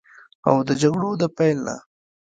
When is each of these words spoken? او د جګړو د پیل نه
او 0.47 0.55
د 0.67 0.69
جګړو 0.81 1.09
د 1.21 1.23
پیل 1.37 1.57
نه 1.65 1.75